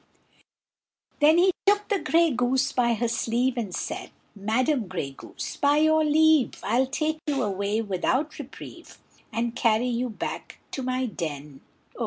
Then 1.19 1.37
he 1.37 1.51
took 1.67 1.87
the 1.87 1.99
grey 1.99 2.31
goose 2.31 2.71
by 2.71 2.95
her 2.95 3.07
sleeve, 3.07 3.55
And 3.55 3.71
said: 3.75 4.09
"Madam 4.35 4.87
Grey 4.87 5.11
Goose, 5.11 5.57
by 5.57 5.77
your 5.77 6.03
leave 6.03 6.55
I'll 6.63 6.87
take 6.87 7.19
you 7.27 7.43
away 7.43 7.83
without 7.83 8.39
reprieve, 8.39 8.97
And 9.31 9.55
carry 9.55 9.85
you 9.89 10.09
back 10.09 10.57
to 10.71 10.81
my 10.81 11.05
den 11.05 11.61
o!" 11.95 11.99